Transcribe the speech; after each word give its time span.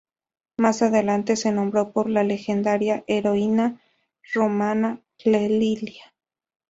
Más 0.57 0.81
adelante 0.81 1.35
se 1.35 1.51
nombró 1.51 1.91
por 1.91 2.09
la 2.09 2.23
legendaria 2.23 3.03
heroína 3.05 3.79
romana 4.33 4.99
Clelia. 5.19 6.11